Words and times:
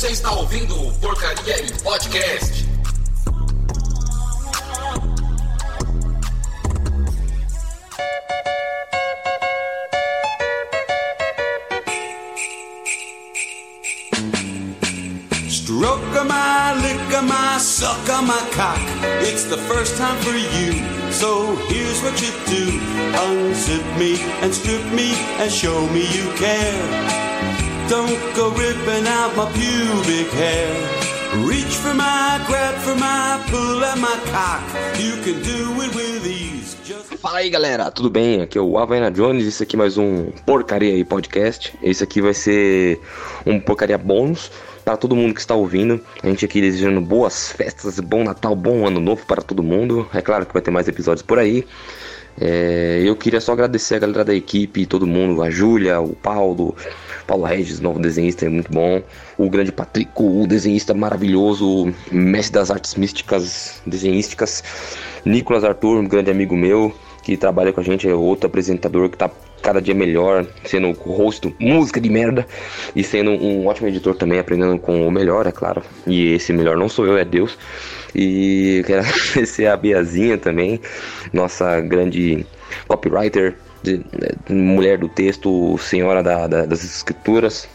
Você 0.00 0.12
está 0.12 0.32
ouvindo 0.32 0.74
o 0.82 0.94
Porcaria 0.94 1.62
em 1.62 1.68
Podcast. 1.82 2.66
Stroke 15.50 16.00
my, 16.24 16.80
lick 16.80 17.22
my, 17.22 17.60
suck 17.60 17.98
my 18.22 18.40
cock. 18.56 18.80
It's 19.20 19.44
the 19.44 19.58
first 19.68 19.98
time 19.98 20.16
for 20.22 20.34
you. 20.34 21.12
So 21.12 21.56
here's 21.68 22.02
what 22.02 22.18
you 22.22 22.32
do 22.46 22.80
unzip 23.20 23.84
me 23.98 24.18
and 24.40 24.54
strip 24.54 24.82
me 24.94 25.12
and 25.38 25.52
show 25.52 25.86
me 25.88 26.06
you 26.06 26.32
care. 26.38 27.19
Don't 27.90 28.36
go 28.36 28.50
ripping 28.50 29.04
out 29.08 29.34
my 29.36 29.46
pubic 29.50 30.30
hair. 30.30 30.70
Reach 31.44 31.74
for 31.74 31.92
my, 31.92 32.40
grab 32.46 32.76
for 32.76 32.94
my, 32.94 33.44
pull 33.50 33.84
at 33.84 33.98
my 33.98 34.16
cock. 34.30 34.62
You 34.96 35.16
can 35.24 35.42
do 35.42 35.82
it 35.82 35.92
with 35.92 36.24
ease. 36.24 36.76
Just 36.84 37.16
Fala 37.16 37.38
aí 37.38 37.50
galera, 37.50 37.90
tudo 37.90 38.08
bem? 38.08 38.42
Aqui 38.42 38.56
é 38.56 38.60
o 38.60 38.78
Havaiana 38.78 39.10
Jones, 39.10 39.44
esse 39.44 39.64
aqui 39.64 39.74
é 39.74 39.78
mais 39.78 39.98
um 39.98 40.30
Porcaria 40.46 40.94
aí 40.94 41.04
Podcast. 41.04 41.76
Esse 41.82 42.04
aqui 42.04 42.22
vai 42.22 42.32
ser 42.32 43.00
um 43.44 43.58
Porcaria 43.58 43.98
bônus 43.98 44.52
para 44.84 44.96
todo 44.96 45.16
mundo 45.16 45.34
que 45.34 45.40
está 45.40 45.56
ouvindo. 45.56 46.00
A 46.22 46.28
gente 46.28 46.44
aqui 46.44 46.60
desejando 46.60 47.00
boas 47.00 47.50
festas, 47.50 47.98
bom 47.98 48.22
Natal, 48.22 48.54
bom 48.54 48.86
Ano 48.86 49.00
Novo 49.00 49.26
para 49.26 49.42
todo 49.42 49.64
mundo. 49.64 50.08
É 50.14 50.22
claro 50.22 50.46
que 50.46 50.52
vai 50.52 50.62
ter 50.62 50.70
mais 50.70 50.86
episódios 50.86 51.22
por 51.22 51.40
aí. 51.40 51.66
É, 52.38 53.02
eu 53.04 53.16
queria 53.16 53.40
só 53.40 53.52
agradecer 53.52 53.96
a 53.96 53.98
galera 53.98 54.24
da 54.24 54.34
equipe, 54.34 54.86
todo 54.86 55.06
mundo, 55.06 55.42
a 55.42 55.50
Júlia, 55.50 56.00
o 56.00 56.14
Paulo, 56.14 56.74
Paulo 57.26 57.44
Regis, 57.44 57.80
novo 57.80 57.98
desenhista, 57.98 58.46
é 58.46 58.48
muito 58.48 58.72
bom. 58.72 59.02
O 59.38 59.48
grande 59.48 59.72
Patrico, 59.72 60.42
o 60.42 60.46
desenhista 60.46 60.94
maravilhoso, 60.94 61.92
mestre 62.10 62.54
das 62.54 62.70
artes 62.70 62.94
místicas, 62.94 63.82
desenhísticas. 63.86 64.62
Nicolas 65.24 65.64
Arthur, 65.64 65.98
um 65.98 66.08
grande 66.08 66.30
amigo 66.30 66.56
meu, 66.56 66.94
que 67.30 67.36
trabalha 67.36 67.72
com 67.72 67.80
a 67.80 67.84
gente, 67.84 68.08
é 68.08 68.12
outro 68.12 68.48
apresentador 68.48 69.08
que 69.08 69.16
tá 69.16 69.30
cada 69.62 69.80
dia 69.80 69.94
melhor, 69.94 70.44
sendo 70.64 70.88
o 70.88 71.12
host 71.12 71.54
música 71.60 72.00
de 72.00 72.10
merda 72.10 72.44
e 72.96 73.04
sendo 73.04 73.30
um 73.30 73.68
ótimo 73.68 73.86
editor 73.86 74.16
também, 74.16 74.40
aprendendo 74.40 74.76
com 74.80 75.06
o 75.06 75.12
melhor, 75.12 75.46
é 75.46 75.52
claro. 75.52 75.80
E 76.08 76.32
esse 76.32 76.52
melhor 76.52 76.76
não 76.76 76.88
sou 76.88 77.06
eu, 77.06 77.16
é 77.16 77.24
Deus. 77.24 77.56
E 78.12 78.82
quero 78.84 79.06
agradecer 79.06 79.66
a 79.66 79.76
Biazinha 79.76 80.38
também, 80.38 80.80
nossa 81.32 81.80
grande 81.80 82.44
copywriter, 82.88 83.54
de, 83.80 83.98
de, 83.98 84.52
mulher 84.52 84.98
do 84.98 85.08
texto, 85.08 85.78
senhora 85.78 86.24
da, 86.24 86.48
da, 86.48 86.66
das 86.66 86.82
escrituras. 86.82 87.68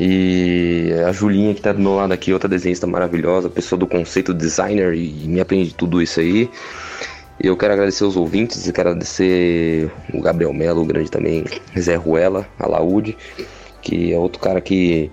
E 0.00 0.88
a 1.06 1.12
Julinha 1.12 1.54
que 1.54 1.60
tá 1.60 1.74
do 1.74 1.80
meu 1.80 1.96
lado 1.96 2.14
aqui, 2.14 2.32
outra 2.32 2.48
desenhista 2.48 2.86
maravilhosa, 2.86 3.50
pessoa 3.50 3.78
do 3.78 3.86
conceito 3.86 4.32
designer 4.32 4.94
e 4.94 5.28
me 5.28 5.38
aprende 5.38 5.74
tudo 5.74 6.00
isso 6.00 6.18
aí. 6.18 6.48
Eu 7.40 7.56
quero 7.56 7.72
agradecer 7.72 8.04
os 8.04 8.16
ouvintes, 8.16 8.68
quero 8.72 8.90
agradecer 8.90 9.90
o 10.12 10.20
Gabriel 10.20 10.52
Melo, 10.52 10.82
o 10.82 10.84
grande 10.84 11.10
também, 11.10 11.44
Zé 11.78 11.94
Ruela, 11.94 12.46
a 12.58 12.66
Laude, 12.66 13.16
que 13.80 14.12
é 14.12 14.18
outro 14.18 14.40
cara 14.40 14.60
que 14.60 15.10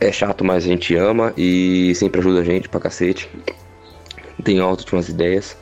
é 0.00 0.12
chato, 0.12 0.44
mas 0.44 0.64
a 0.64 0.66
gente 0.66 0.94
ama 0.94 1.32
e 1.36 1.94
sempre 1.94 2.20
ajuda 2.20 2.40
a 2.40 2.44
gente 2.44 2.68
pra 2.68 2.80
cacete. 2.80 3.28
Tem 4.44 4.60
ótimas 4.60 5.08
ideias. 5.08 5.56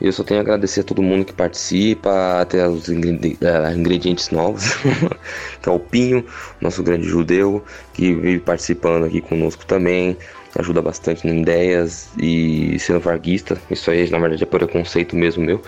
Eu 0.00 0.12
só 0.12 0.22
tenho 0.22 0.40
a 0.40 0.42
agradecer 0.42 0.80
a 0.80 0.84
todo 0.84 1.02
mundo 1.02 1.26
que 1.26 1.32
participa, 1.32 2.40
até 2.40 2.66
os 2.66 2.88
ingredientes 2.88 4.30
novos, 4.30 4.74
que 5.60 5.68
é 5.68 5.72
o 5.72 5.78
Pinho, 5.78 6.24
nosso 6.58 6.82
grande 6.82 7.06
judeu, 7.06 7.62
que 7.92 8.14
vive 8.14 8.40
participando 8.40 9.04
aqui 9.04 9.20
conosco 9.20 9.66
também 9.66 10.16
ajuda 10.56 10.82
bastante 10.82 11.26
em 11.26 11.40
ideias 11.40 12.10
e 12.18 12.78
sendo 12.78 13.00
varguista. 13.00 13.60
Isso 13.70 13.90
aí, 13.90 14.08
na 14.10 14.18
verdade, 14.18 14.42
é 14.42 14.46
preconceito 14.46 15.16
mesmo 15.16 15.44
meu. 15.44 15.62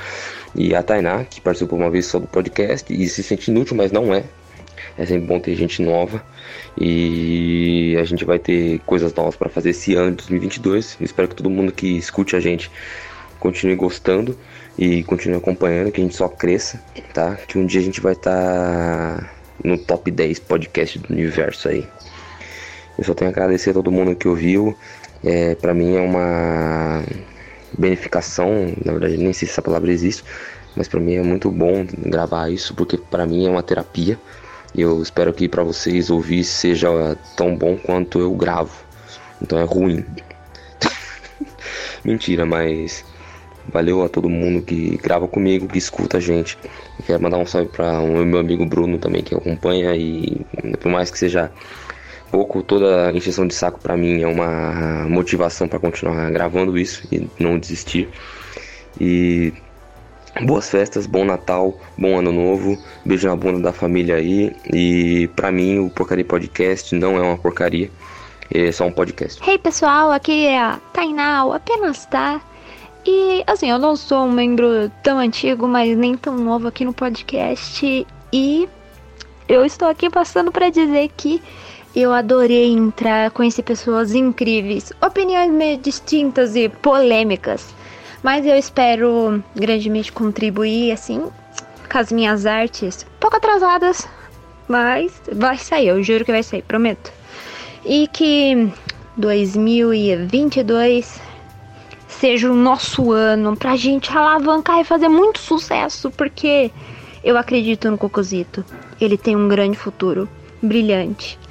E 0.54 0.74
a 0.74 0.82
Tainá, 0.82 1.24
que 1.24 1.40
participou 1.40 1.78
uma 1.78 1.90
vez 1.90 2.06
só 2.06 2.18
do 2.18 2.26
podcast 2.26 2.92
e 2.92 3.08
se 3.08 3.22
sente 3.22 3.50
inútil, 3.50 3.76
mas 3.76 3.92
não 3.92 4.14
é. 4.14 4.24
É 4.98 5.06
sempre 5.06 5.26
bom 5.26 5.40
ter 5.40 5.54
gente 5.54 5.80
nova 5.80 6.22
e 6.78 7.96
a 7.98 8.04
gente 8.04 8.24
vai 8.24 8.38
ter 8.38 8.78
coisas 8.80 9.14
novas 9.14 9.36
para 9.36 9.48
fazer 9.48 9.70
esse 9.70 9.94
ano 9.94 10.10
de 10.10 10.16
2022. 10.18 10.98
Espero 11.00 11.28
que 11.28 11.34
todo 11.34 11.48
mundo 11.48 11.72
que 11.72 11.96
escute 11.96 12.36
a 12.36 12.40
gente 12.40 12.70
continue 13.38 13.74
gostando 13.74 14.38
e 14.78 15.02
continue 15.04 15.36
acompanhando, 15.36 15.90
que 15.90 16.00
a 16.00 16.04
gente 16.04 16.16
só 16.16 16.28
cresça, 16.28 16.80
tá? 17.12 17.36
Que 17.36 17.58
um 17.58 17.66
dia 17.66 17.80
a 17.80 17.84
gente 17.84 18.00
vai 18.00 18.12
estar 18.12 19.20
tá 19.20 19.30
no 19.64 19.78
top 19.78 20.10
10 20.10 20.40
podcast 20.40 20.98
do 20.98 21.12
universo 21.12 21.68
aí. 21.68 21.86
Eu 22.98 23.04
só 23.04 23.14
tenho 23.14 23.30
a 23.30 23.32
agradecer 23.32 23.70
a 23.70 23.74
todo 23.74 23.90
mundo 23.90 24.14
que 24.14 24.28
ouviu. 24.28 24.76
É, 25.24 25.54
para 25.54 25.72
mim 25.72 25.96
é 25.96 26.00
uma 26.00 27.02
beneficação, 27.78 28.72
na 28.84 28.92
verdade 28.92 29.16
nem 29.16 29.32
sei 29.32 29.46
se 29.46 29.52
essa 29.52 29.62
palavra 29.62 29.90
existe, 29.90 30.24
mas 30.76 30.88
para 30.88 31.00
mim 31.00 31.14
é 31.14 31.22
muito 31.22 31.50
bom 31.50 31.86
gravar 31.98 32.50
isso 32.50 32.74
porque 32.74 32.98
para 32.98 33.26
mim 33.26 33.46
é 33.46 33.50
uma 33.50 33.62
terapia. 33.62 34.18
E 34.74 34.80
eu 34.80 35.02
espero 35.02 35.32
que 35.34 35.48
para 35.48 35.62
vocês 35.62 36.08
ouvir 36.08 36.44
seja 36.44 37.16
tão 37.36 37.54
bom 37.54 37.76
quanto 37.76 38.18
eu 38.18 38.32
gravo. 38.32 38.72
Então 39.40 39.58
é 39.58 39.64
ruim. 39.64 40.04
Mentira, 42.02 42.46
mas 42.46 43.04
valeu 43.68 44.02
a 44.02 44.08
todo 44.08 44.30
mundo 44.30 44.62
que 44.62 44.96
grava 44.96 45.28
comigo, 45.28 45.68
que 45.68 45.76
escuta 45.76 46.16
a 46.16 46.20
gente. 46.20 46.58
Eu 46.98 47.04
quero 47.04 47.22
mandar 47.22 47.36
um 47.36 47.46
salve 47.46 47.68
para 47.68 48.00
o 48.00 48.24
meu 48.24 48.40
amigo 48.40 48.64
Bruno 48.64 48.98
também 48.98 49.22
que 49.22 49.34
acompanha 49.34 49.94
e 49.94 50.40
por 50.80 50.90
mais 50.90 51.10
que 51.10 51.18
seja 51.18 51.50
pouco, 52.32 52.62
toda 52.62 53.08
a 53.08 53.12
encheção 53.12 53.46
de 53.46 53.54
saco 53.54 53.78
para 53.78 53.94
mim 53.94 54.22
é 54.22 54.26
uma 54.26 55.06
motivação 55.06 55.68
para 55.68 55.78
continuar 55.78 56.30
gravando 56.30 56.78
isso 56.78 57.06
e 57.12 57.28
não 57.38 57.58
desistir. 57.58 58.08
E 58.98 59.52
boas 60.40 60.70
festas, 60.70 61.06
bom 61.06 61.26
Natal, 61.26 61.78
bom 61.96 62.18
Ano 62.18 62.32
Novo, 62.32 62.78
beijo 63.04 63.28
na 63.28 63.36
bunda 63.36 63.60
da 63.60 63.72
família 63.72 64.16
aí. 64.16 64.56
E 64.72 65.28
para 65.36 65.52
mim 65.52 65.78
o 65.78 65.90
Porcaria 65.90 66.24
Podcast 66.24 66.94
não 66.94 67.18
é 67.18 67.20
uma 67.20 67.36
porcaria, 67.36 67.90
é 68.50 68.72
só 68.72 68.86
um 68.86 68.92
podcast. 68.92 69.38
Hey 69.48 69.58
pessoal, 69.58 70.10
aqui 70.10 70.46
é 70.46 70.58
a 70.58 70.80
Tainal, 70.94 71.52
apenas 71.52 72.06
tá. 72.06 72.40
E 73.04 73.44
assim, 73.46 73.68
eu 73.68 73.78
não 73.78 73.94
sou 73.94 74.24
um 74.24 74.32
membro 74.32 74.90
tão 75.02 75.18
antigo, 75.18 75.68
mas 75.68 75.98
nem 75.98 76.16
tão 76.16 76.38
novo 76.38 76.68
aqui 76.68 76.82
no 76.82 76.94
podcast. 76.94 78.06
E 78.32 78.68
eu 79.46 79.66
estou 79.66 79.88
aqui 79.88 80.08
passando 80.08 80.50
para 80.50 80.70
dizer 80.70 81.10
que 81.14 81.42
eu 81.94 82.12
adorei 82.12 82.72
entrar, 82.72 83.30
conhecer 83.30 83.62
pessoas 83.62 84.14
incríveis, 84.14 84.92
opiniões 85.00 85.50
meio 85.50 85.78
distintas 85.78 86.56
e 86.56 86.68
polêmicas. 86.68 87.72
Mas 88.22 88.46
eu 88.46 88.56
espero 88.56 89.42
grandemente 89.54 90.10
contribuir, 90.12 90.92
assim, 90.92 91.28
com 91.90 91.98
as 91.98 92.10
minhas 92.10 92.46
artes, 92.46 93.06
pouco 93.20 93.36
atrasadas, 93.36 94.08
mas 94.68 95.20
vai 95.32 95.58
sair, 95.58 95.88
eu 95.88 96.02
juro 96.02 96.24
que 96.24 96.32
vai 96.32 96.42
sair, 96.42 96.62
prometo. 96.62 97.12
E 97.84 98.08
que 98.08 98.72
2022 99.16 101.20
seja 102.08 102.50
o 102.50 102.54
nosso 102.54 103.12
ano 103.12 103.54
pra 103.56 103.76
gente 103.76 104.10
alavancar 104.16 104.80
e 104.80 104.84
fazer 104.84 105.08
muito 105.08 105.40
sucesso, 105.40 106.10
porque 106.12 106.70
eu 107.24 107.36
acredito 107.36 107.90
no 107.90 107.98
Cocosito. 107.98 108.64
Ele 109.00 109.18
tem 109.18 109.34
um 109.34 109.48
grande 109.48 109.76
futuro, 109.76 110.28
brilhante. 110.62 111.41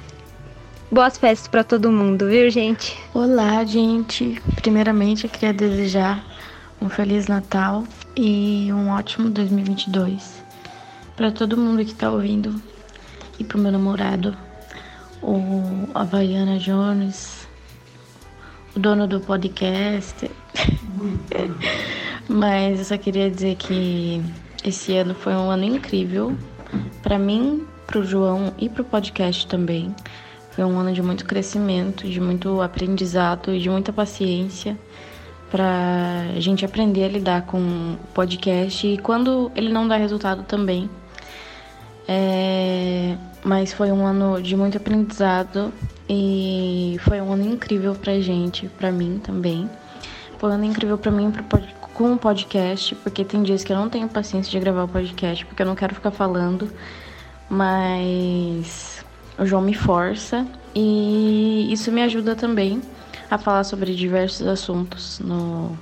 Boas 0.92 1.16
festas 1.16 1.48
para 1.48 1.64
todo 1.64 1.90
mundo, 1.90 2.28
viu, 2.28 2.50
gente? 2.50 3.00
Olá, 3.14 3.64
gente. 3.64 4.38
Primeiramente, 4.56 5.24
eu 5.24 5.30
queria 5.30 5.50
desejar 5.50 6.22
um 6.82 6.88
feliz 6.90 7.28
Natal 7.28 7.84
e 8.14 8.70
um 8.70 8.90
ótimo 8.90 9.30
2022 9.30 10.44
para 11.16 11.32
todo 11.32 11.56
mundo 11.56 11.82
que 11.82 11.94
tá 11.94 12.10
ouvindo 12.10 12.60
e 13.38 13.42
pro 13.44 13.58
meu 13.58 13.72
namorado, 13.72 14.36
o 15.22 15.88
Havaiana 15.94 16.58
Jones, 16.58 17.48
o 18.76 18.78
dono 18.78 19.06
do 19.06 19.18
podcast. 19.18 20.30
Mas 22.28 22.80
eu 22.80 22.84
só 22.84 22.98
queria 22.98 23.30
dizer 23.30 23.56
que 23.56 24.22
esse 24.62 24.94
ano 24.94 25.14
foi 25.14 25.32
um 25.32 25.50
ano 25.50 25.64
incrível 25.64 26.36
para 27.02 27.18
mim, 27.18 27.66
pro 27.86 28.04
João 28.04 28.52
e 28.58 28.68
pro 28.68 28.84
podcast 28.84 29.46
também. 29.46 29.94
Foi 30.52 30.64
um 30.64 30.78
ano 30.78 30.92
de 30.92 31.02
muito 31.02 31.24
crescimento, 31.24 32.06
de 32.06 32.20
muito 32.20 32.60
aprendizado 32.60 33.54
e 33.54 33.58
de 33.58 33.70
muita 33.70 33.92
paciência 33.92 34.78
para 35.50 36.26
a 36.34 36.40
gente 36.40 36.64
aprender 36.64 37.04
a 37.04 37.08
lidar 37.08 37.42
com 37.42 37.58
o 37.58 37.98
podcast 38.14 38.86
e 38.86 38.98
quando 38.98 39.50
ele 39.54 39.70
não 39.70 39.88
dá 39.88 39.96
resultado 39.96 40.42
também. 40.44 40.88
É... 42.06 43.16
Mas 43.44 43.72
foi 43.72 43.90
um 43.90 44.06
ano 44.06 44.40
de 44.40 44.54
muito 44.56 44.76
aprendizado 44.76 45.72
e 46.08 46.96
foi 47.00 47.20
um 47.20 47.32
ano 47.32 47.44
incrível 47.54 47.94
pra 47.94 48.20
gente, 48.20 48.68
pra 48.78 48.92
mim 48.92 49.20
também. 49.22 49.68
Foi 50.38 50.50
um 50.50 50.52
ano 50.52 50.64
incrível 50.64 50.96
pra 50.98 51.10
mim 51.10 51.30
pra 51.30 51.42
pod... 51.42 51.66
com 51.94 52.12
o 52.12 52.18
podcast, 52.18 52.94
porque 52.96 53.24
tem 53.24 53.42
dias 53.42 53.64
que 53.64 53.72
eu 53.72 53.76
não 53.76 53.88
tenho 53.88 54.08
paciência 54.08 54.50
de 54.50 54.60
gravar 54.60 54.84
o 54.84 54.88
podcast, 54.88 55.44
porque 55.46 55.62
eu 55.62 55.66
não 55.66 55.74
quero 55.74 55.94
ficar 55.94 56.10
falando, 56.10 56.70
mas 57.50 59.01
o 59.42 59.46
João 59.46 59.60
me 59.60 59.74
força 59.74 60.46
e 60.74 61.68
isso 61.72 61.90
me 61.90 62.00
ajuda 62.02 62.36
também 62.36 62.80
a 63.28 63.36
falar 63.36 63.64
sobre 63.64 63.94
diversos 63.94 64.46
assuntos 64.46 65.18
no, 65.18 65.76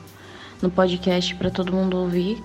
no 0.63 0.71
podcast 0.71 1.35
para 1.35 1.51
todo 1.51 1.73
mundo 1.73 1.99
ouvir. 1.99 2.43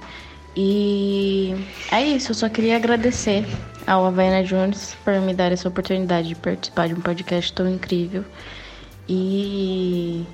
E 0.58 1.56
é 1.92 2.04
isso, 2.04 2.32
eu 2.32 2.36
só 2.36 2.50
queria 2.50 2.76
agradecer 2.76 3.46
ao 3.88 4.06
Havaiana 4.06 4.44
Jones 4.44 4.96
por 5.04 5.14
me 5.22 5.34
dar 5.34 5.52
essa 5.52 5.68
oportunidade 5.68 6.30
de 6.30 6.36
participar 6.36 6.88
de 6.88 6.94
um 6.94 7.02
podcast 7.02 7.54
tão 7.54 7.70
incrível 7.70 8.26
e 9.08 10.26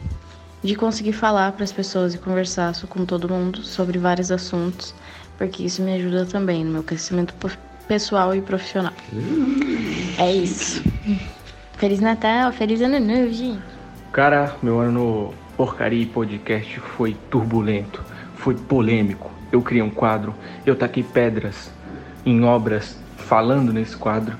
de 0.64 0.76
conseguir 0.76 1.14
falar 1.14 1.52
para 1.52 1.64
as 1.64 1.72
pessoas 1.72 2.16
e 2.16 2.18
conversar 2.18 2.74
com 2.88 3.06
todo 3.06 3.30
mundo 3.30 3.64
sobre 3.64 4.00
vários 4.00 4.32
assuntos, 4.32 4.94
porque 5.38 5.64
isso 5.64 5.82
me 5.82 5.94
ajuda 5.94 6.26
também 6.26 6.64
no 6.64 6.72
meu 6.72 6.84
crescimento 6.84 7.34
pessoal 7.92 8.34
e 8.34 8.42
profissional. 8.42 8.94
É 10.18 10.32
isso. 10.32 10.82
Feliz 11.74 12.00
Natal, 12.00 12.50
feliz 12.54 12.80
ano 12.80 12.98
novo, 13.02 13.34
gente. 13.34 13.62
Cara, 14.14 14.56
meu 14.64 14.80
ano 14.80 14.92
no 14.92 15.34
Porcaria 15.58 16.08
Podcast 16.08 16.80
foi 16.80 17.18
turbulento, 17.30 18.02
foi 18.36 18.56
polêmico. 18.56 19.30
Eu 19.52 19.62
criei 19.62 19.84
um 19.84 19.90
quadro, 19.90 20.34
eu 20.66 20.74
taquei 20.74 21.04
pedras 21.04 21.70
em 22.26 22.46
obras 22.46 22.98
falando 23.18 23.74
nesse 23.74 23.98
quadro 23.98 24.38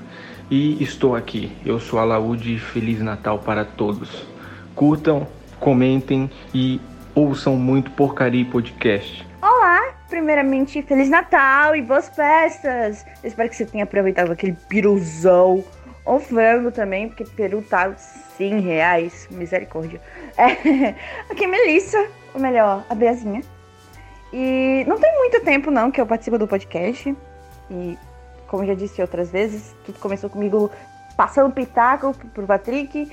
e 0.50 0.82
estou 0.82 1.14
aqui. 1.14 1.52
Eu 1.62 1.78
sou 1.78 1.98
a 1.98 2.04
Laúde, 2.04 2.58
Feliz 2.58 3.02
Natal 3.02 3.38
para 3.38 3.66
todos. 3.66 4.24
Curtam, 4.74 5.28
comentem 5.60 6.30
e 6.54 6.80
ouçam 7.14 7.54
muito 7.56 7.90
Porcaria 7.90 8.46
Podcast. 8.46 9.30
Primeiramente 10.12 10.82
Feliz 10.82 11.08
Natal 11.08 11.74
e 11.74 11.80
boas 11.80 12.06
festas. 12.10 13.02
Espero 13.24 13.48
que 13.48 13.56
você 13.56 13.64
tenha 13.64 13.84
aproveitado 13.84 14.30
aquele 14.30 14.52
piruzão 14.68 15.64
ou 16.04 16.20
frango 16.20 16.70
também, 16.70 17.08
porque 17.08 17.24
peru 17.24 17.62
tá 17.62 17.94
100 18.36 18.60
reais, 18.60 19.26
misericórdia. 19.30 20.02
É, 20.36 20.50
aqui 21.32 21.44
é 21.44 21.46
Melissa, 21.46 22.06
ou 22.34 22.38
melhor, 22.38 22.84
a 22.90 22.94
Beazinha. 22.94 23.40
E 24.30 24.84
não 24.86 25.00
tem 25.00 25.16
muito 25.16 25.40
tempo 25.40 25.70
não 25.70 25.90
que 25.90 25.98
eu 25.98 26.06
participo 26.06 26.36
do 26.36 26.46
podcast. 26.46 27.16
E 27.70 27.96
como 28.48 28.66
já 28.66 28.74
disse 28.74 29.00
outras 29.00 29.30
vezes, 29.30 29.74
tudo 29.86 29.98
começou 29.98 30.28
comigo 30.28 30.70
passando 31.16 31.54
pitaco 31.54 32.14
pro 32.34 32.46
Patrick. 32.46 33.10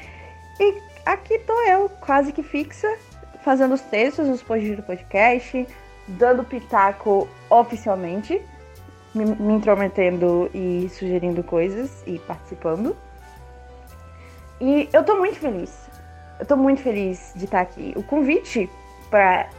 E 0.60 0.78
aqui 1.06 1.40
tô 1.48 1.54
eu, 1.62 1.88
quase 2.02 2.34
que 2.34 2.44
fixa, 2.44 2.94
fazendo 3.42 3.74
os 3.74 3.82
textos, 3.84 4.28
os 4.28 4.44
posts 4.44 4.76
do 4.76 4.84
podcast, 4.84 5.66
dando 6.10 6.44
pitaco 6.44 7.28
oficialmente, 7.50 8.42
me, 9.14 9.26
me 9.26 9.54
intrometendo 9.54 10.50
e 10.54 10.90
sugerindo 10.90 11.44
coisas 11.44 12.04
e 12.06 12.20
participando. 12.20 12.96
E 14.60 14.90
eu 14.92 15.04
tô 15.04 15.16
muito 15.16 15.40
feliz. 15.40 15.90
Eu 16.40 16.46
tô 16.46 16.56
muito 16.56 16.82
feliz 16.82 17.34
de 17.36 17.46
estar 17.46 17.62
aqui. 17.62 17.94
O 17.96 18.04
convite 18.04 18.70
para 19.10 19.50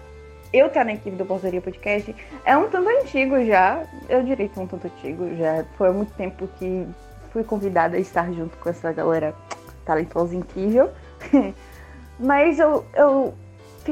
eu 0.52 0.66
estar 0.66 0.84
na 0.84 0.94
equipe 0.94 1.16
do 1.16 1.24
Portaria 1.24 1.60
Podcast 1.60 2.14
é 2.44 2.56
um 2.56 2.68
tanto 2.68 2.88
antigo 2.88 3.44
já. 3.44 3.84
Eu 4.08 4.22
diria 4.22 4.48
que 4.48 4.58
é 4.58 4.62
um 4.62 4.66
tanto 4.66 4.86
antigo 4.86 5.34
já. 5.36 5.64
Foi 5.76 5.88
há 5.88 5.92
muito 5.92 6.12
tempo 6.14 6.48
que 6.58 6.86
fui 7.32 7.44
convidada 7.44 7.96
a 7.96 8.00
estar 8.00 8.30
junto 8.32 8.56
com 8.58 8.68
essa 8.68 8.92
galera 8.92 9.34
talentosa 9.84 10.34
incrível. 10.34 10.90
Mas 12.18 12.58
eu, 12.58 12.84
eu 12.94 13.34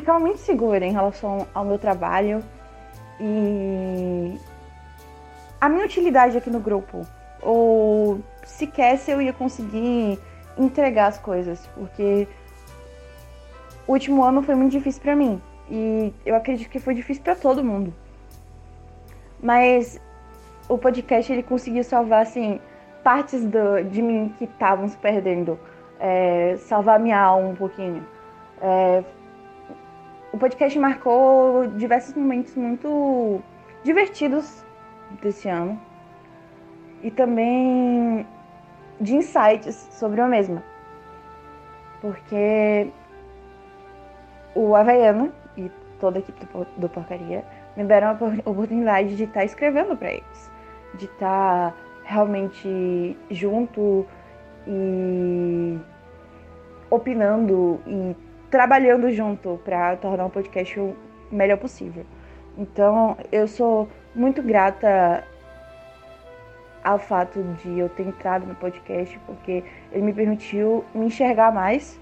ficava 0.00 0.18
muito 0.18 0.38
segura 0.38 0.84
em 0.84 0.92
relação 0.92 1.46
ao 1.54 1.64
meu 1.64 1.78
trabalho 1.78 2.42
e 3.20 4.38
a 5.60 5.68
minha 5.68 5.84
utilidade 5.84 6.36
aqui 6.36 6.50
no 6.50 6.60
grupo. 6.60 7.06
Ou 7.42 8.20
sequer 8.44 8.98
se 8.98 9.10
eu 9.10 9.20
ia 9.22 9.32
conseguir 9.32 10.18
entregar 10.56 11.06
as 11.06 11.18
coisas, 11.18 11.66
porque 11.74 12.26
o 13.86 13.92
último 13.92 14.24
ano 14.24 14.42
foi 14.42 14.54
muito 14.54 14.72
difícil 14.72 15.00
para 15.00 15.14
mim 15.14 15.40
e 15.70 16.12
eu 16.24 16.34
acredito 16.34 16.68
que 16.68 16.80
foi 16.80 16.94
difícil 16.94 17.22
para 17.22 17.34
todo 17.34 17.64
mundo. 17.64 17.92
Mas 19.40 20.00
o 20.68 20.76
podcast 20.76 21.32
ele 21.32 21.42
conseguiu 21.42 21.84
salvar 21.84 22.22
assim 22.22 22.60
partes 23.04 23.44
do, 23.44 23.82
de 23.84 24.02
mim 24.02 24.34
que 24.38 24.44
estavam 24.44 24.88
se 24.88 24.96
perdendo, 24.96 25.58
é, 26.00 26.56
salvar 26.58 26.98
minha 26.98 27.18
alma 27.18 27.48
um 27.48 27.54
pouquinho. 27.54 28.04
É, 28.60 29.04
o 30.38 30.40
podcast 30.40 30.78
marcou 30.78 31.66
diversos 31.66 32.14
momentos 32.14 32.54
muito 32.54 33.42
divertidos 33.82 34.64
desse 35.20 35.48
ano 35.48 35.80
e 37.02 37.10
também 37.10 38.24
de 39.00 39.16
insights 39.16 39.74
sobre 39.90 40.20
o 40.20 40.28
mesma. 40.28 40.62
Porque 42.00 42.88
o 44.54 44.76
Havaiano 44.76 45.32
e 45.56 45.68
toda 45.98 46.18
a 46.18 46.20
equipe 46.20 46.46
do, 46.46 46.64
do 46.76 46.88
Porcaria 46.88 47.44
me 47.76 47.82
deram 47.82 48.10
a 48.10 48.48
oportunidade 48.48 49.16
de 49.16 49.24
estar 49.24 49.40
tá 49.40 49.44
escrevendo 49.44 49.96
para 49.96 50.12
eles, 50.12 50.52
de 50.94 51.06
estar 51.06 51.72
tá 51.72 51.74
realmente 52.04 53.18
junto 53.28 54.06
e 54.68 55.76
opinando 56.90 57.80
e 57.84 58.27
trabalhando 58.50 59.10
junto 59.10 59.60
para 59.64 59.96
tornar 59.96 60.26
o 60.26 60.30
podcast 60.30 60.78
o 60.78 60.96
melhor 61.30 61.58
possível. 61.58 62.04
Então, 62.56 63.16
eu 63.30 63.46
sou 63.46 63.88
muito 64.14 64.42
grata 64.42 65.24
ao 66.82 66.98
fato 66.98 67.42
de 67.62 67.78
eu 67.78 67.88
ter 67.88 68.06
entrado 68.06 68.46
no 68.46 68.54
podcast, 68.54 69.18
porque 69.26 69.62
ele 69.92 70.02
me 70.02 70.12
permitiu 70.12 70.84
me 70.94 71.06
enxergar 71.06 71.52
mais, 71.52 72.00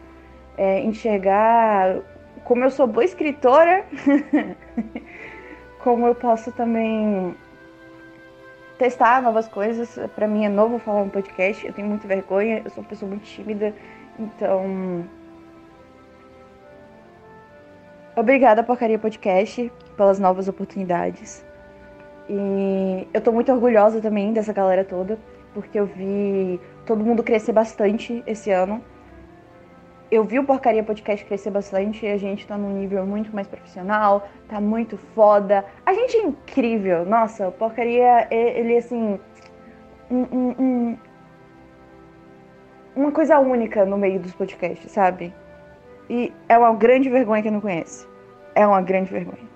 é, 0.57 0.81
enxergar 0.81 1.99
como 2.45 2.65
eu 2.65 2.71
sou 2.71 2.87
boa 2.87 3.05
escritora, 3.05 3.85
como 5.83 6.07
eu 6.07 6.15
posso 6.15 6.53
também 6.53 7.35
testar 8.79 9.21
novas 9.21 9.49
coisas. 9.49 9.99
Para 10.15 10.29
mim 10.29 10.45
é 10.45 10.49
novo 10.49 10.79
falar 10.79 11.03
um 11.03 11.09
podcast, 11.09 11.67
eu 11.67 11.73
tenho 11.73 11.89
muita 11.89 12.07
vergonha, 12.07 12.63
eu 12.65 12.71
sou 12.71 12.83
uma 12.83 12.89
pessoa 12.89 13.09
muito 13.09 13.25
tímida, 13.25 13.75
então. 14.19 15.05
Obrigada, 18.19 18.63
Porcaria 18.63 18.99
Podcast, 18.99 19.71
pelas 19.95 20.19
novas 20.19 20.49
oportunidades. 20.49 21.45
E 22.31 23.07
eu 23.13 23.21
tô 23.21 23.31
muito 23.31 23.53
orgulhosa 23.53 24.01
também 24.01 24.33
dessa 24.33 24.55
galera 24.55 24.83
toda, 24.83 25.19
porque 25.53 25.79
eu 25.79 25.85
vi 25.85 26.59
todo 26.87 27.05
mundo 27.05 27.23
crescer 27.23 27.53
bastante 27.53 28.25
esse 28.27 28.51
ano. 28.51 28.83
Eu 30.11 30.25
vi 30.25 30.39
o 30.39 30.45
Porcaria 30.45 30.83
Podcast 30.83 31.27
crescer 31.27 31.51
bastante 31.51 32.07
e 32.07 32.09
a 32.09 32.17
gente 32.17 32.47
tá 32.47 32.57
num 32.57 32.71
nível 32.71 33.05
muito 33.05 33.35
mais 33.35 33.47
profissional, 33.47 34.27
tá 34.49 34.63
muito 34.63 34.97
foda. 34.97 35.63
A 35.85 35.93
gente 35.93 36.17
é 36.17 36.23
incrível, 36.23 37.05
nossa, 37.05 37.49
o 37.49 37.53
Porcaria, 37.53 38.29
ele 38.31 38.79
assim. 38.79 39.21
Um, 40.11 40.23
um, 40.23 40.55
um, 40.59 40.99
uma 42.97 43.13
coisa 43.13 43.39
única 43.39 43.85
no 43.85 43.99
meio 43.99 44.19
dos 44.19 44.33
podcasts, 44.33 44.91
sabe? 44.91 45.35
E 46.09 46.33
é 46.49 46.57
uma 46.57 46.75
grande 46.75 47.09
vergonha 47.09 47.43
que 47.43 47.51
não 47.51 47.61
conhece. 47.61 48.07
É 48.55 48.67
uma 48.67 48.81
grande 48.81 49.11
vergonha. 49.11 49.47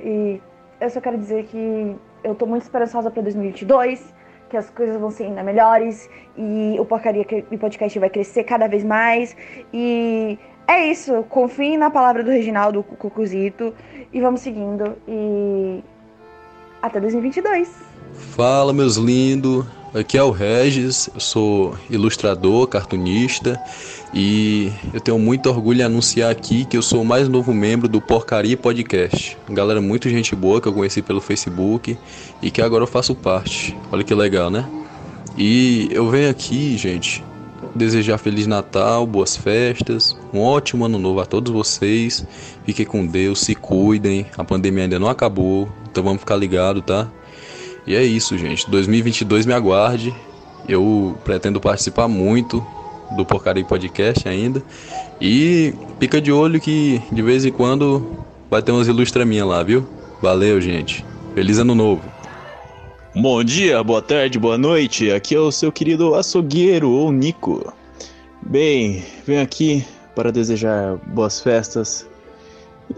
E 0.00 0.40
eu 0.80 0.90
só 0.90 1.00
quero 1.00 1.18
dizer 1.18 1.44
que 1.44 1.96
eu 2.22 2.34
tô 2.34 2.46
muito 2.46 2.62
esperançosa 2.62 3.10
para 3.10 3.22
2022, 3.22 4.14
que 4.48 4.56
as 4.56 4.70
coisas 4.70 4.96
vão 4.98 5.10
ser 5.10 5.24
ainda 5.24 5.42
melhores 5.42 6.08
e 6.36 6.76
o 6.78 6.84
Porcaria 6.84 7.26
e 7.50 7.58
Podcast 7.58 7.98
vai 7.98 8.10
crescer 8.10 8.44
cada 8.44 8.66
vez 8.68 8.84
mais. 8.84 9.36
E 9.72 10.38
é 10.66 10.86
isso, 10.86 11.24
confie 11.28 11.76
na 11.76 11.90
palavra 11.90 12.22
do 12.22 12.30
Reginaldo 12.30 12.82
Cucuzito 12.82 13.74
e 14.12 14.20
vamos 14.20 14.40
seguindo 14.40 14.96
e 15.06 15.82
até 16.82 17.00
2022. 17.00 17.68
Fala, 18.36 18.72
meus 18.72 18.96
lindos. 18.96 19.77
Aqui 19.94 20.18
é 20.18 20.22
o 20.22 20.30
Regis, 20.30 21.08
eu 21.14 21.20
sou 21.20 21.74
ilustrador, 21.88 22.66
cartunista 22.66 23.58
e 24.12 24.70
eu 24.92 25.00
tenho 25.00 25.18
muito 25.18 25.48
orgulho 25.48 25.80
em 25.80 25.84
anunciar 25.84 26.30
aqui 26.30 26.66
que 26.66 26.76
eu 26.76 26.82
sou 26.82 27.00
o 27.00 27.06
mais 27.06 27.26
novo 27.26 27.54
membro 27.54 27.88
do 27.88 27.98
Porcaria 27.98 28.54
Podcast. 28.54 29.38
Galera, 29.48 29.80
muito 29.80 30.10
gente 30.10 30.36
boa 30.36 30.60
que 30.60 30.68
eu 30.68 30.74
conheci 30.74 31.00
pelo 31.00 31.22
Facebook 31.22 31.96
e 32.42 32.50
que 32.50 32.60
agora 32.60 32.82
eu 32.82 32.86
faço 32.86 33.14
parte. 33.14 33.74
Olha 33.90 34.04
que 34.04 34.14
legal, 34.14 34.50
né? 34.50 34.68
E 35.38 35.88
eu 35.90 36.10
venho 36.10 36.28
aqui, 36.28 36.76
gente, 36.76 37.24
desejar 37.74 38.18
Feliz 38.18 38.46
Natal, 38.46 39.06
boas 39.06 39.38
festas, 39.38 40.14
um 40.34 40.40
ótimo 40.40 40.84
ano 40.84 40.98
novo 40.98 41.20
a 41.20 41.24
todos 41.24 41.50
vocês. 41.50 42.26
Fiquem 42.66 42.84
com 42.84 43.06
Deus, 43.06 43.40
se 43.40 43.54
cuidem. 43.54 44.26
A 44.36 44.44
pandemia 44.44 44.82
ainda 44.82 44.98
não 44.98 45.08
acabou, 45.08 45.66
então 45.90 46.04
vamos 46.04 46.20
ficar 46.20 46.36
ligado, 46.36 46.82
tá? 46.82 47.08
E 47.88 47.96
é 47.96 48.04
isso, 48.04 48.36
gente. 48.36 48.70
2022 48.70 49.46
me 49.46 49.54
aguarde. 49.54 50.14
Eu 50.68 51.16
pretendo 51.24 51.58
participar 51.58 52.06
muito 52.06 52.62
do 53.16 53.24
Porcaria 53.24 53.64
Podcast 53.64 54.28
ainda. 54.28 54.62
E 55.18 55.72
fica 55.98 56.20
de 56.20 56.30
olho 56.30 56.60
que 56.60 57.00
de 57.10 57.22
vez 57.22 57.46
em 57.46 57.50
quando 57.50 58.18
vai 58.50 58.60
ter 58.60 58.72
umas 58.72 58.88
ilustra 58.88 59.24
minha 59.24 59.42
lá, 59.42 59.62
viu? 59.62 59.88
Valeu, 60.20 60.60
gente. 60.60 61.02
Feliz 61.34 61.58
ano 61.58 61.74
novo. 61.74 62.02
Bom 63.16 63.42
dia, 63.42 63.82
boa 63.82 64.02
tarde, 64.02 64.38
boa 64.38 64.58
noite. 64.58 65.10
Aqui 65.10 65.34
é 65.34 65.40
o 65.40 65.50
seu 65.50 65.72
querido 65.72 66.14
açougueiro 66.14 66.90
ou 66.90 67.10
Nico. 67.10 67.72
Bem, 68.42 69.02
venho 69.26 69.42
aqui 69.42 69.82
para 70.14 70.30
desejar 70.30 70.96
boas 71.06 71.40
festas 71.40 72.06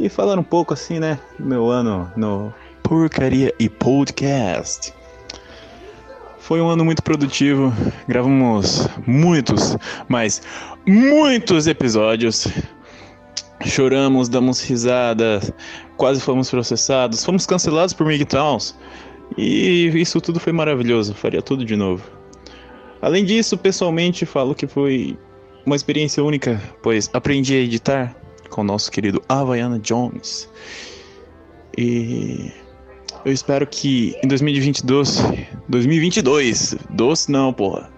e 0.01 0.09
falar 0.09 0.37
um 0.37 0.43
pouco 0.43 0.75
assim, 0.75 0.99
né, 0.99 1.17
do 1.39 1.47
meu 1.47 1.71
ano 1.71 2.11
no 2.17 2.53
Porcaria 2.91 3.55
e 3.57 3.69
Podcast. 3.69 4.93
Foi 6.41 6.61
um 6.61 6.69
ano 6.69 6.85
muito 6.85 7.05
produtivo, 7.05 7.73
gravamos 8.09 8.89
muitos, 9.07 9.77
mas 10.09 10.43
muitos 10.85 11.69
episódios. 11.69 12.49
Choramos, 13.65 14.29
damos 14.29 14.61
risadas, 14.61 15.53
quase 15.97 16.21
fomos 16.21 16.51
processados, 16.51 17.25
fomos 17.25 17.47
cancelados 17.47 17.95
por 17.95 18.07
MGTOWNs. 18.07 18.77
E 19.39 19.93
isso 19.95 20.21
tudo 20.21 20.41
foi 20.41 20.53
maravilhoso, 20.53 21.15
faria 21.15 21.41
tudo 21.41 21.65
de 21.65 21.77
novo. 21.77 22.03
Além 23.01 23.25
disso, 23.25 23.57
pessoalmente 23.57 24.27
falo 24.27 24.53
que 24.53 24.67
foi 24.67 25.17
uma 25.65 25.77
experiência 25.77 26.25
única, 26.25 26.61
pois 26.83 27.09
aprendi 27.13 27.55
a 27.55 27.59
editar 27.59 28.17
com 28.49 28.63
o 28.63 28.65
nosso 28.65 28.91
querido 28.91 29.23
Havaiana 29.29 29.79
Jones. 29.79 30.51
E 31.79 32.51
eu 33.25 33.33
espero 33.33 33.67
que 33.67 34.17
em 34.23 34.29
2022, 34.29 35.23
2022, 35.69 36.77
doce 36.91 37.31
não, 37.31 37.53
porra. 37.53 37.91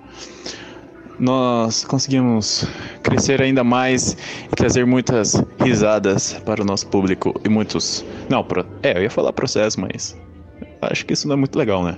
Nós 1.18 1.84
conseguimos 1.84 2.66
crescer 3.02 3.40
ainda 3.40 3.62
mais 3.62 4.16
e 4.50 4.56
trazer 4.56 4.84
muitas 4.84 5.40
risadas 5.60 6.32
para 6.44 6.62
o 6.62 6.64
nosso 6.64 6.86
público 6.88 7.40
e 7.44 7.48
muitos. 7.48 8.04
Não, 8.28 8.42
pro... 8.42 8.66
é, 8.82 8.96
eu 8.96 9.02
ia 9.02 9.10
falar 9.10 9.32
processo, 9.32 9.80
mas 9.80 10.16
acho 10.80 11.06
que 11.06 11.12
isso 11.12 11.28
não 11.28 11.34
é 11.34 11.36
muito 11.36 11.56
legal, 11.56 11.84
né? 11.84 11.96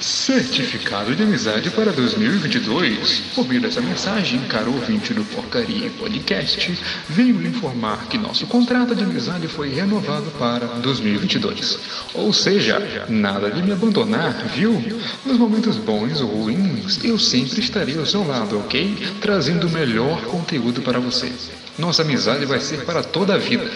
Certificado 0.00 1.14
de 1.16 1.24
amizade 1.24 1.70
para 1.70 1.90
2022. 1.90 3.22
Por 3.34 3.48
meio 3.48 3.60
dessa 3.60 3.80
mensagem, 3.80 4.38
caro 4.42 4.72
ouvinte 4.72 5.12
do 5.12 5.24
Porcaria 5.24 5.90
Podcast, 5.98 6.78
venho 7.08 7.40
lhe 7.40 7.48
informar 7.48 8.06
que 8.06 8.16
nosso 8.16 8.46
contrato 8.46 8.94
de 8.94 9.02
amizade 9.02 9.48
foi 9.48 9.70
renovado 9.70 10.30
para 10.38 10.66
2022. 10.66 11.80
Ou 12.14 12.32
seja, 12.32 13.06
nada 13.08 13.50
de 13.50 13.60
me 13.60 13.72
abandonar, 13.72 14.34
viu? 14.54 14.80
Nos 15.26 15.36
momentos 15.36 15.76
bons 15.76 16.20
ou 16.20 16.28
ruins, 16.28 17.02
eu 17.02 17.18
sempre 17.18 17.60
estarei 17.60 17.98
ao 17.98 18.06
seu 18.06 18.24
lado, 18.24 18.56
ok? 18.60 18.96
Trazendo 19.20 19.66
o 19.66 19.70
melhor 19.70 20.22
conteúdo 20.26 20.80
para 20.80 21.00
você. 21.00 21.32
Nossa 21.78 22.02
amizade 22.02 22.44
vai 22.44 22.60
ser 22.60 22.84
para 22.84 23.04
toda 23.04 23.34
a 23.34 23.38
vida. 23.38 23.70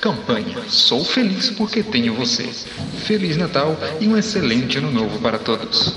Campanha 0.00 0.56
Sou 0.68 1.04
Feliz 1.04 1.50
porque 1.50 1.82
tenho 1.82 2.14
você. 2.14 2.48
Feliz 3.04 3.36
Natal 3.36 3.76
e 4.00 4.08
um 4.08 4.16
excelente 4.16 4.78
ano 4.78 4.90
novo 4.90 5.18
para 5.18 5.38
todos. 5.38 5.92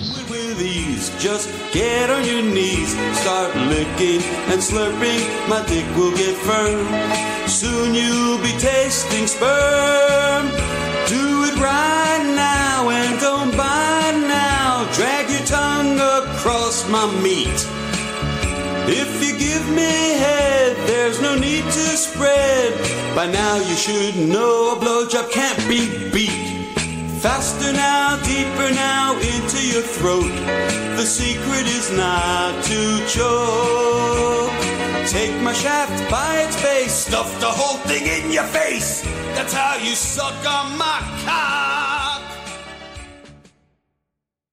Just 1.20 1.50
get 1.74 2.10
on 2.10 2.24
your 2.24 2.44
knees, 2.44 2.96
start 3.14 3.56
licking 3.70 4.22
and 4.52 4.62
slurping. 4.62 5.22
My 5.48 5.62
dick 5.66 5.86
will 5.98 6.12
get 6.16 6.36
firm. 6.36 6.86
Soon 7.48 7.96
you'll 7.96 8.38
be 8.40 8.52
tasting 8.60 9.28
sperm. 9.28 10.50
Do 11.08 11.46
it 11.46 11.56
right 11.58 12.24
now 12.36 12.90
and 12.90 13.20
don't 13.20 13.56
now. 13.56 14.88
Drag 14.94 15.30
your 15.30 15.46
tongue 15.46 16.00
across 16.00 16.88
my 16.90 17.06
meat. 17.22 17.75
If 18.88 19.10
you 19.24 19.38
give 19.38 19.68
me 19.70 20.14
head, 20.18 20.78
there's 20.88 21.20
no 21.22 21.36
need 21.36 21.64
to 21.64 21.86
spread. 21.98 22.74
By 23.16 23.28
now 23.28 23.56
you 23.58 23.76
should 23.76 24.16
know 24.16 24.76
a 24.76 24.80
blowjob 24.80 25.32
can't 25.32 25.58
be 25.68 26.12
beat. 26.12 26.56
Faster 27.20 27.74
now, 27.74 28.22
deeper 28.24 28.70
now 28.76 29.14
into 29.16 29.66
your 29.66 29.82
throat. 29.82 30.32
The 30.98 31.06
secret 31.06 31.66
is 31.66 31.90
not 31.92 32.64
to 32.66 32.82
choke. 33.08 34.52
Take 35.10 35.36
my 35.42 35.54
shaft 35.54 35.98
by 36.12 36.42
its 36.42 36.62
base, 36.62 36.94
stuff 36.94 37.40
the 37.40 37.48
whole 37.48 37.80
thing 37.88 38.06
in 38.06 38.32
your 38.32 38.44
face. 38.44 39.02
That's 39.34 39.54
how 39.54 39.78
you 39.78 39.96
suck 39.96 40.38
on 40.46 40.78
my 40.78 41.00
cock. 41.26 41.85